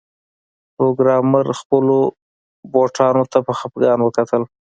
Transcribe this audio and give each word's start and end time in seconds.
پروګرامر 0.75 1.45
خپلو 1.59 1.97
بوټانو 2.71 3.23
ته 3.31 3.39
په 3.45 3.53
خفګان 3.59 3.99
وکتل 4.03 4.41